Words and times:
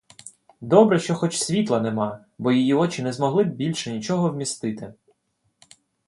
Добре, 0.61 0.99
що 0.99 1.15
хоч 1.15 1.37
світла 1.37 1.79
нема, 1.79 2.25
бо 2.37 2.51
її 2.51 2.73
очі 2.73 3.03
не 3.03 3.13
змогли 3.13 3.43
б 3.43 3.55
більше 3.55 3.91
нічого 3.91 4.29
вмістити. 4.31 4.93